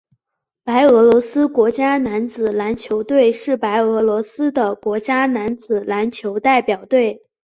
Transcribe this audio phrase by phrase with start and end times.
[0.63, 7.21] 白俄罗斯国家男子篮球队是白俄罗斯的国家男子篮球代表队。